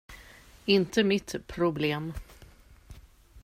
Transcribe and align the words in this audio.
Inte 0.65 1.03
mitt 1.03 1.47
problem. 1.47 2.13